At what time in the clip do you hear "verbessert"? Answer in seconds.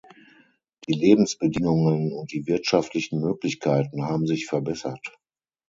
4.47-5.15